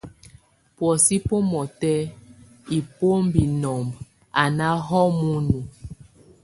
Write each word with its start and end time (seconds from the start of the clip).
Buɔ́sɛ 0.75 1.15
bomɔtɛ, 1.27 1.93
imbómbi 2.75 3.41
nob, 3.61 3.87
a 4.41 4.43
náho 4.57 4.99
munu. 5.19 5.59